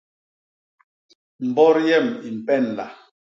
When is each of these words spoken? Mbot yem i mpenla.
Mbot 1.47 1.77
yem 1.87 2.07
i 2.27 2.29
mpenla. 2.37 2.85